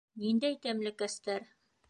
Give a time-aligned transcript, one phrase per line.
[0.21, 1.47] Ниндәй тәмлекәстәр?